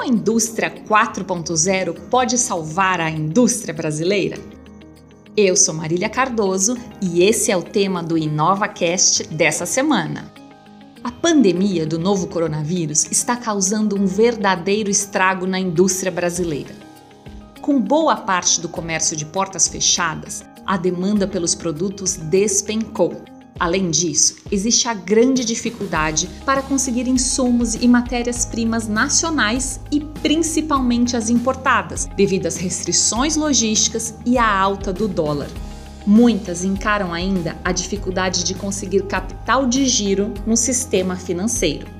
Como 0.00 0.10
a 0.10 0.16
indústria 0.16 0.70
4.0 0.70 2.08
pode 2.08 2.38
salvar 2.38 3.02
a 3.02 3.10
indústria 3.10 3.74
brasileira? 3.74 4.38
Eu 5.36 5.54
sou 5.54 5.74
Marília 5.74 6.08
Cardoso 6.08 6.74
e 7.02 7.22
esse 7.22 7.52
é 7.52 7.56
o 7.56 7.62
tema 7.62 8.02
do 8.02 8.16
InovaCast 8.16 9.24
dessa 9.24 9.66
semana. 9.66 10.32
A 11.04 11.12
pandemia 11.12 11.84
do 11.84 11.98
novo 11.98 12.28
coronavírus 12.28 13.08
está 13.10 13.36
causando 13.36 13.94
um 13.94 14.06
verdadeiro 14.06 14.88
estrago 14.88 15.46
na 15.46 15.60
indústria 15.60 16.10
brasileira. 16.10 16.74
Com 17.60 17.78
boa 17.78 18.16
parte 18.16 18.58
do 18.58 18.70
comércio 18.70 19.14
de 19.14 19.26
portas 19.26 19.68
fechadas, 19.68 20.42
a 20.64 20.78
demanda 20.78 21.28
pelos 21.28 21.54
produtos 21.54 22.16
despencou 22.16 23.22
Além 23.58 23.90
disso, 23.90 24.36
existe 24.50 24.88
a 24.88 24.94
grande 24.94 25.44
dificuldade 25.44 26.28
para 26.46 26.62
conseguir 26.62 27.06
insumos 27.06 27.74
e 27.74 27.86
matérias-primas 27.86 28.88
nacionais 28.88 29.80
e 29.92 30.00
principalmente 30.00 31.16
as 31.16 31.28
importadas, 31.28 32.08
devido 32.16 32.46
às 32.46 32.56
restrições 32.56 33.36
logísticas 33.36 34.14
e 34.24 34.38
à 34.38 34.50
alta 34.50 34.92
do 34.92 35.06
dólar. 35.06 35.48
Muitas 36.06 36.64
encaram 36.64 37.12
ainda 37.12 37.56
a 37.62 37.72
dificuldade 37.72 38.42
de 38.44 38.54
conseguir 38.54 39.02
capital 39.02 39.66
de 39.66 39.84
giro 39.86 40.32
no 40.46 40.56
sistema 40.56 41.16
financeiro. 41.16 41.99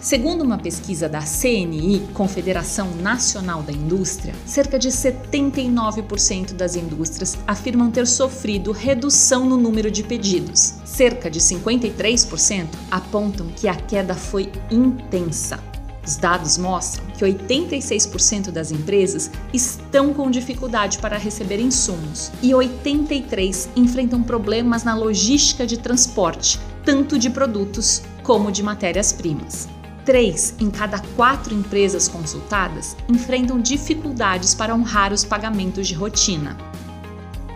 Segundo 0.00 0.42
uma 0.42 0.56
pesquisa 0.56 1.08
da 1.08 1.20
CNI, 1.20 2.08
Confederação 2.14 2.94
Nacional 2.94 3.64
da 3.64 3.72
Indústria, 3.72 4.32
cerca 4.46 4.78
de 4.78 4.90
79% 4.90 6.52
das 6.52 6.76
indústrias 6.76 7.36
afirmam 7.48 7.90
ter 7.90 8.06
sofrido 8.06 8.70
redução 8.70 9.44
no 9.44 9.56
número 9.56 9.90
de 9.90 10.04
pedidos. 10.04 10.74
Cerca 10.84 11.28
de 11.28 11.40
53% 11.40 12.68
apontam 12.92 13.48
que 13.48 13.66
a 13.66 13.74
queda 13.74 14.14
foi 14.14 14.52
intensa. 14.70 15.58
Os 16.06 16.14
dados 16.14 16.56
mostram 16.56 17.04
que 17.06 17.24
86% 17.24 18.52
das 18.52 18.70
empresas 18.70 19.32
estão 19.52 20.14
com 20.14 20.30
dificuldade 20.30 20.98
para 20.98 21.18
receber 21.18 21.58
insumos 21.58 22.30
e 22.40 22.50
83% 22.50 23.70
enfrentam 23.74 24.22
problemas 24.22 24.84
na 24.84 24.94
logística 24.94 25.66
de 25.66 25.76
transporte, 25.76 26.60
tanto 26.84 27.18
de 27.18 27.28
produtos 27.28 28.00
como 28.22 28.52
de 28.52 28.62
matérias-primas. 28.62 29.77
Três 30.08 30.54
em 30.58 30.70
cada 30.70 31.00
quatro 31.16 31.52
empresas 31.52 32.08
consultadas 32.08 32.96
enfrentam 33.10 33.60
dificuldades 33.60 34.54
para 34.54 34.74
honrar 34.74 35.12
os 35.12 35.22
pagamentos 35.22 35.86
de 35.86 35.92
rotina. 35.92 36.56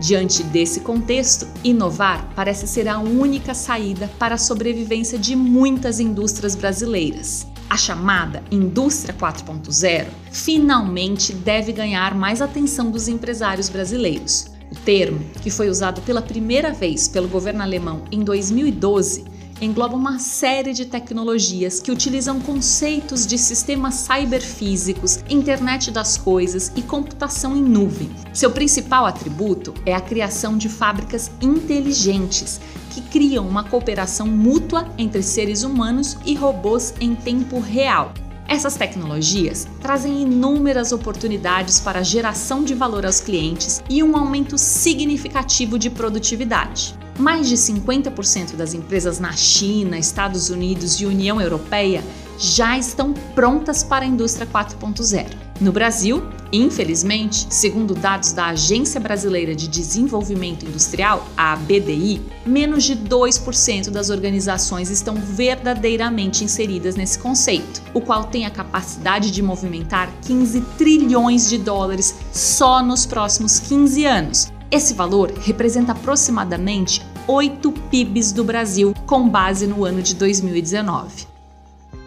Diante 0.00 0.42
desse 0.42 0.80
contexto, 0.80 1.46
inovar 1.62 2.28
parece 2.34 2.66
ser 2.66 2.88
a 2.88 2.98
única 2.98 3.54
saída 3.54 4.10
para 4.18 4.34
a 4.34 4.38
sobrevivência 4.38 5.16
de 5.16 5.36
muitas 5.36 6.00
indústrias 6.00 6.56
brasileiras. 6.56 7.46
A 7.68 7.76
chamada 7.76 8.42
Indústria 8.50 9.14
4.0 9.14 10.08
finalmente 10.32 11.32
deve 11.32 11.70
ganhar 11.70 12.16
mais 12.16 12.42
atenção 12.42 12.90
dos 12.90 13.06
empresários 13.06 13.68
brasileiros. 13.68 14.50
O 14.72 14.74
termo, 14.74 15.20
que 15.40 15.50
foi 15.50 15.68
usado 15.68 16.00
pela 16.00 16.20
primeira 16.20 16.72
vez 16.72 17.06
pelo 17.06 17.28
governo 17.28 17.62
alemão 17.62 18.02
em 18.10 18.24
2012, 18.24 19.38
engloba 19.60 19.96
uma 19.96 20.18
série 20.18 20.72
de 20.72 20.86
tecnologias 20.86 21.80
que 21.80 21.90
utilizam 21.90 22.40
conceitos 22.40 23.26
de 23.26 23.36
sistemas 23.36 23.94
cyberfísicos, 23.94 25.20
internet 25.28 25.90
das 25.90 26.16
coisas 26.16 26.72
e 26.74 26.82
computação 26.82 27.56
em 27.56 27.62
nuvem. 27.62 28.10
Seu 28.32 28.50
principal 28.50 29.04
atributo 29.04 29.74
é 29.84 29.94
a 29.94 30.00
criação 30.00 30.56
de 30.56 30.68
fábricas 30.68 31.30
inteligentes 31.40 32.60
que 32.90 33.02
criam 33.02 33.46
uma 33.46 33.64
cooperação 33.64 34.26
mútua 34.26 34.88
entre 34.98 35.22
seres 35.22 35.62
humanos 35.62 36.16
e 36.24 36.34
robôs 36.34 36.94
em 37.00 37.14
tempo 37.14 37.60
real. 37.60 38.12
Essas 38.48 38.74
tecnologias 38.74 39.68
trazem 39.80 40.22
inúmeras 40.22 40.90
oportunidades 40.90 41.78
para 41.78 42.00
a 42.00 42.02
geração 42.02 42.64
de 42.64 42.74
valor 42.74 43.06
aos 43.06 43.20
clientes 43.20 43.80
e 43.88 44.02
um 44.02 44.16
aumento 44.16 44.58
significativo 44.58 45.78
de 45.78 45.88
produtividade. 45.88 46.98
Mais 47.20 47.50
de 47.50 47.54
50% 47.54 48.56
das 48.56 48.72
empresas 48.72 49.20
na 49.20 49.32
China, 49.32 49.98
Estados 49.98 50.48
Unidos 50.48 50.94
e 51.02 51.04
União 51.04 51.38
Europeia 51.38 52.02
já 52.38 52.78
estão 52.78 53.12
prontas 53.12 53.84
para 53.84 54.06
a 54.06 54.08
indústria 54.08 54.46
4.0. 54.46 55.26
No 55.60 55.70
Brasil, 55.70 56.22
infelizmente, 56.50 57.46
segundo 57.50 57.94
dados 57.94 58.32
da 58.32 58.46
Agência 58.46 58.98
Brasileira 58.98 59.54
de 59.54 59.68
Desenvolvimento 59.68 60.64
Industrial, 60.64 61.28
a 61.36 61.52
ABDI, 61.52 62.22
menos 62.46 62.84
de 62.84 62.96
2% 62.96 63.90
das 63.90 64.08
organizações 64.08 64.88
estão 64.88 65.16
verdadeiramente 65.16 66.42
inseridas 66.42 66.96
nesse 66.96 67.18
conceito, 67.18 67.82
o 67.92 68.00
qual 68.00 68.24
tem 68.24 68.46
a 68.46 68.50
capacidade 68.50 69.30
de 69.30 69.42
movimentar 69.42 70.10
15 70.22 70.62
trilhões 70.78 71.50
de 71.50 71.58
dólares 71.58 72.14
só 72.32 72.82
nos 72.82 73.04
próximos 73.04 73.58
15 73.58 74.06
anos. 74.06 74.50
Esse 74.70 74.94
valor 74.94 75.32
representa 75.42 75.90
aproximadamente 75.90 77.04
8 77.32 77.70
PIBs 77.70 78.32
do 78.32 78.42
Brasil, 78.42 78.92
com 79.06 79.28
base 79.28 79.64
no 79.64 79.84
ano 79.84 80.02
de 80.02 80.16
2019. 80.16 81.28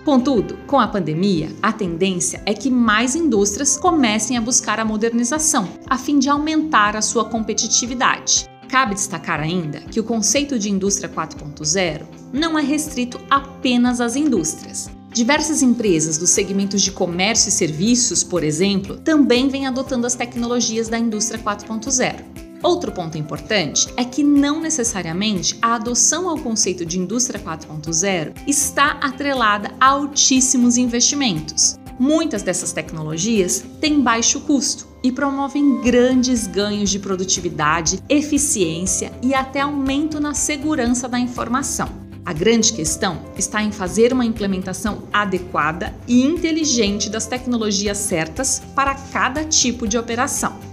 Contudo, 0.04 0.58
com 0.68 0.78
a 0.78 0.86
pandemia, 0.86 1.50
a 1.62 1.72
tendência 1.72 2.44
é 2.46 2.54
que 2.54 2.70
mais 2.70 3.16
indústrias 3.16 3.78
comecem 3.78 4.36
a 4.36 4.42
buscar 4.42 4.82
a 4.82 4.86
modernização, 4.86 5.70
a 5.90 5.98
fim 5.98 6.20
de 6.20 6.28
aumentar 6.28 6.98
a 6.98 7.02
sua 7.02 7.24
competitividade. 7.24 8.50
Cabe 8.68 8.96
destacar 8.96 9.40
ainda 9.40 9.80
que 9.80 9.98
o 9.98 10.04
conceito 10.04 10.60
de 10.60 10.70
indústria 10.70 11.08
4.0 11.08 12.02
não 12.34 12.60
é 12.60 12.62
restrito 12.62 13.18
apenas 13.30 14.02
às 14.02 14.18
indústrias. 14.18 14.92
Diversas 15.14 15.62
empresas 15.62 16.18
dos 16.18 16.32
segmentos 16.32 16.82
de 16.82 16.92
comércio 16.92 17.48
e 17.48 17.52
serviços, 17.54 18.26
por 18.26 18.44
exemplo, 18.44 18.98
também 18.98 19.48
vêm 19.48 19.68
adotando 19.68 20.06
as 20.06 20.16
tecnologias 20.16 20.90
da 20.90 21.00
indústria 21.00 21.40
4.0. 21.42 22.33
Outro 22.64 22.94
ponto 22.94 23.18
importante 23.18 23.94
é 23.98 24.06
que 24.06 24.24
não 24.24 24.62
necessariamente 24.62 25.58
a 25.62 25.76
adoção 25.76 26.30
ao 26.30 26.38
conceito 26.38 26.86
de 26.86 26.98
indústria 26.98 27.38
4.0 27.38 28.36
está 28.48 28.92
atrelada 29.02 29.76
a 29.82 29.88
altíssimos 29.88 30.78
investimentos. 30.78 31.78
Muitas 32.00 32.42
dessas 32.42 32.72
tecnologias 32.72 33.66
têm 33.82 34.02
baixo 34.02 34.40
custo 34.40 34.88
e 35.04 35.12
promovem 35.12 35.82
grandes 35.82 36.48
ganhos 36.48 36.90
de 36.90 37.00
produtividade, 37.00 38.00
eficiência 38.08 39.12
e 39.22 39.34
até 39.34 39.60
aumento 39.60 40.22
na 40.22 40.34
segurança 40.34 41.10
da 41.10 41.20
informação. 41.20 41.90
A 42.26 42.32
grande 42.32 42.72
questão 42.72 43.22
está 43.38 43.62
em 43.62 43.74
fazer 43.74 44.14
uma 44.14 44.24
implementação 44.24 45.04
adequada 45.12 45.94
e 46.08 46.24
inteligente 46.24 47.10
das 47.10 47.28
tecnologias 47.28 47.98
certas 47.98 48.62
para 48.74 48.96
cada 48.96 49.44
tipo 49.44 49.86
de 49.86 49.98
operação. 49.98 50.73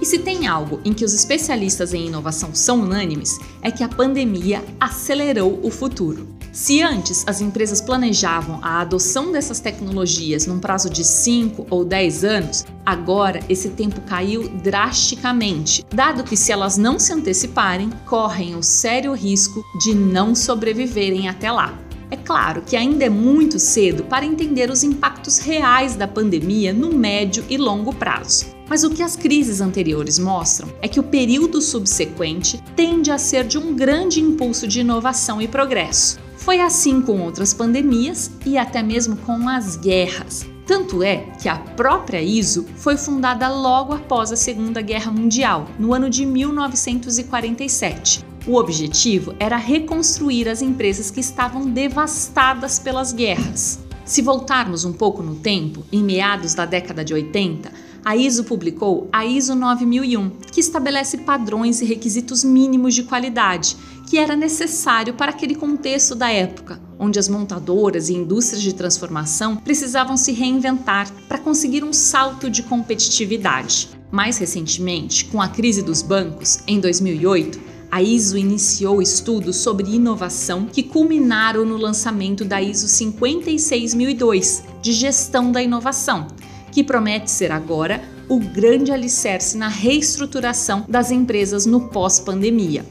E 0.00 0.06
se 0.06 0.18
tem 0.18 0.46
algo 0.46 0.80
em 0.84 0.92
que 0.92 1.04
os 1.04 1.12
especialistas 1.12 1.92
em 1.92 2.06
inovação 2.06 2.54
são 2.54 2.80
unânimes, 2.80 3.38
é 3.62 3.70
que 3.70 3.82
a 3.82 3.88
pandemia 3.88 4.64
acelerou 4.78 5.60
o 5.62 5.70
futuro. 5.70 6.38
Se 6.52 6.82
antes 6.82 7.24
as 7.26 7.40
empresas 7.40 7.80
planejavam 7.80 8.58
a 8.62 8.80
adoção 8.80 9.30
dessas 9.30 9.60
tecnologias 9.60 10.46
num 10.46 10.58
prazo 10.58 10.88
de 10.88 11.04
5 11.04 11.66
ou 11.70 11.84
10 11.84 12.24
anos, 12.24 12.64
agora 12.84 13.40
esse 13.48 13.70
tempo 13.70 14.00
caiu 14.00 14.48
drasticamente, 14.48 15.84
dado 15.94 16.24
que 16.24 16.36
se 16.36 16.50
elas 16.50 16.76
não 16.76 16.98
se 16.98 17.12
anteciparem, 17.12 17.90
correm 18.06 18.56
o 18.56 18.62
sério 18.62 19.12
risco 19.12 19.62
de 19.80 19.94
não 19.94 20.34
sobreviverem 20.34 21.28
até 21.28 21.50
lá. 21.52 21.78
É 22.10 22.16
claro 22.16 22.62
que 22.62 22.74
ainda 22.74 23.04
é 23.04 23.10
muito 23.10 23.58
cedo 23.58 24.04
para 24.04 24.24
entender 24.24 24.70
os 24.70 24.82
impactos 24.82 25.38
reais 25.38 25.94
da 25.94 26.08
pandemia 26.08 26.72
no 26.72 26.92
médio 26.92 27.44
e 27.50 27.58
longo 27.58 27.94
prazo. 27.94 28.57
Mas 28.68 28.84
o 28.84 28.90
que 28.90 29.02
as 29.02 29.16
crises 29.16 29.60
anteriores 29.60 30.18
mostram 30.18 30.68
é 30.82 30.88
que 30.88 31.00
o 31.00 31.02
período 31.02 31.60
subsequente 31.60 32.62
tende 32.76 33.10
a 33.10 33.18
ser 33.18 33.44
de 33.44 33.58
um 33.58 33.74
grande 33.74 34.20
impulso 34.20 34.68
de 34.68 34.80
inovação 34.80 35.40
e 35.40 35.48
progresso. 35.48 36.18
Foi 36.36 36.60
assim 36.60 37.00
com 37.00 37.20
outras 37.20 37.54
pandemias 37.54 38.30
e 38.44 38.58
até 38.58 38.82
mesmo 38.82 39.16
com 39.16 39.48
as 39.48 39.76
guerras. 39.76 40.46
Tanto 40.66 41.02
é 41.02 41.16
que 41.40 41.48
a 41.48 41.56
própria 41.56 42.20
ISO 42.20 42.66
foi 42.76 42.96
fundada 42.96 43.48
logo 43.48 43.94
após 43.94 44.30
a 44.30 44.36
Segunda 44.36 44.82
Guerra 44.82 45.10
Mundial, 45.10 45.66
no 45.78 45.94
ano 45.94 46.10
de 46.10 46.26
1947, 46.26 48.28
o 48.48 48.56
objetivo 48.56 49.34
era 49.38 49.58
reconstruir 49.58 50.48
as 50.48 50.62
empresas 50.62 51.10
que 51.10 51.20
estavam 51.20 51.68
devastadas 51.68 52.78
pelas 52.78 53.12
guerras. 53.12 53.78
Se 54.06 54.22
voltarmos 54.22 54.86
um 54.86 54.92
pouco 54.94 55.22
no 55.22 55.34
tempo, 55.34 55.84
em 55.92 56.02
meados 56.02 56.54
da 56.54 56.64
década 56.64 57.04
de 57.04 57.12
80, 57.12 57.70
a 58.04 58.16
ISO 58.16 58.44
publicou 58.44 59.08
a 59.12 59.24
ISO 59.24 59.54
9001, 59.54 60.30
que 60.52 60.60
estabelece 60.60 61.18
padrões 61.18 61.80
e 61.80 61.84
requisitos 61.84 62.44
mínimos 62.44 62.94
de 62.94 63.02
qualidade, 63.02 63.76
que 64.08 64.16
era 64.16 64.34
necessário 64.34 65.14
para 65.14 65.30
aquele 65.30 65.54
contexto 65.54 66.14
da 66.14 66.30
época, 66.30 66.80
onde 66.98 67.18
as 67.18 67.28
montadoras 67.28 68.08
e 68.08 68.14
indústrias 68.14 68.62
de 68.62 68.72
transformação 68.72 69.56
precisavam 69.56 70.16
se 70.16 70.32
reinventar 70.32 71.12
para 71.28 71.38
conseguir 71.38 71.84
um 71.84 71.92
salto 71.92 72.48
de 72.48 72.62
competitividade. 72.62 73.90
Mais 74.10 74.38
recentemente, 74.38 75.26
com 75.26 75.40
a 75.40 75.48
crise 75.48 75.82
dos 75.82 76.00
bancos, 76.00 76.60
em 76.66 76.80
2008, 76.80 77.60
a 77.90 78.02
ISO 78.02 78.36
iniciou 78.36 79.00
estudos 79.00 79.56
sobre 79.56 79.94
inovação 79.94 80.66
que 80.66 80.82
culminaram 80.82 81.64
no 81.64 81.76
lançamento 81.76 82.44
da 82.44 82.60
ISO 82.60 82.86
56002 82.86 84.62
de 84.82 84.92
gestão 84.92 85.50
da 85.50 85.62
inovação, 85.62 86.28
que 86.72 86.84
promete 86.84 87.30
ser 87.30 87.50
agora 87.52 88.02
o 88.28 88.38
grande 88.38 88.92
alicerce 88.92 89.56
na 89.56 89.68
reestruturação 89.68 90.84
das 90.88 91.10
empresas 91.10 91.64
no 91.64 91.88
pós-pandemia. 91.88 92.84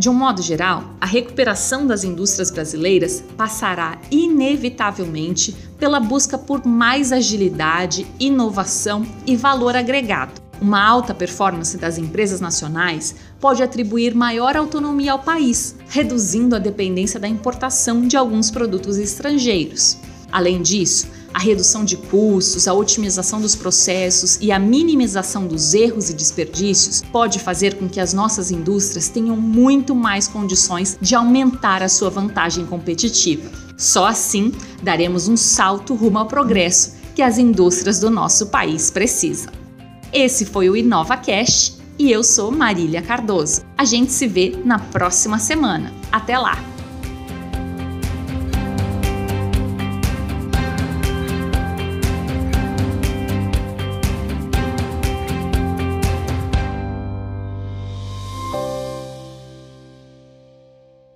De 0.00 0.08
um 0.08 0.14
modo 0.14 0.40
geral, 0.40 0.94
a 1.00 1.04
recuperação 1.04 1.86
das 1.86 2.04
indústrias 2.04 2.50
brasileiras 2.50 3.22
passará 3.36 3.98
inevitavelmente 4.10 5.54
pela 5.78 6.00
busca 6.00 6.38
por 6.38 6.64
mais 6.66 7.12
agilidade, 7.12 8.06
inovação 8.18 9.06
e 9.26 9.36
valor 9.36 9.76
agregado. 9.76 10.40
Uma 10.60 10.82
alta 10.82 11.14
performance 11.14 11.76
das 11.78 11.98
empresas 11.98 12.40
nacionais 12.40 13.14
pode 13.38 13.62
atribuir 13.62 14.14
maior 14.14 14.56
autonomia 14.56 15.12
ao 15.12 15.18
país, 15.18 15.76
reduzindo 15.88 16.56
a 16.56 16.58
dependência 16.58 17.20
da 17.20 17.28
importação 17.28 18.02
de 18.02 18.16
alguns 18.16 18.50
produtos 18.50 18.98
estrangeiros. 18.98 19.98
Além 20.32 20.62
disso, 20.62 21.08
a 21.32 21.38
redução 21.38 21.84
de 21.84 21.96
custos, 21.96 22.66
a 22.66 22.74
otimização 22.74 23.40
dos 23.40 23.54
processos 23.54 24.38
e 24.40 24.50
a 24.50 24.58
minimização 24.58 25.46
dos 25.46 25.74
erros 25.74 26.10
e 26.10 26.14
desperdícios 26.14 27.02
pode 27.12 27.38
fazer 27.38 27.74
com 27.74 27.88
que 27.88 28.00
as 28.00 28.12
nossas 28.12 28.50
indústrias 28.50 29.08
tenham 29.08 29.36
muito 29.36 29.94
mais 29.94 30.26
condições 30.26 30.98
de 31.00 31.14
aumentar 31.14 31.82
a 31.82 31.88
sua 31.88 32.10
vantagem 32.10 32.66
competitiva. 32.66 33.50
Só 33.76 34.06
assim 34.06 34.52
daremos 34.82 35.28
um 35.28 35.36
salto 35.36 35.94
rumo 35.94 36.18
ao 36.18 36.26
progresso 36.26 36.94
que 37.14 37.22
as 37.22 37.38
indústrias 37.38 37.98
do 37.98 38.10
nosso 38.10 38.46
país 38.46 38.90
precisam. 38.90 39.52
Esse 40.12 40.44
foi 40.44 40.68
o 40.68 40.76
InovaCast 40.76 41.78
e 41.98 42.10
eu 42.10 42.24
sou 42.24 42.50
Marília 42.50 43.02
Cardoso. 43.02 43.62
A 43.76 43.84
gente 43.84 44.12
se 44.12 44.26
vê 44.26 44.58
na 44.64 44.78
próxima 44.78 45.38
semana. 45.38 45.92
Até 46.10 46.38
lá! 46.38 46.69